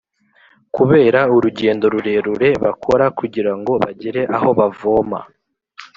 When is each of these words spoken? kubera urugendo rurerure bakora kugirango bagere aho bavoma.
kubera 0.75 1.19
urugendo 1.35 1.85
rurerure 1.93 2.49
bakora 2.63 3.05
kugirango 3.19 3.71
bagere 3.83 4.21
aho 4.35 4.49
bavoma. 4.59 5.19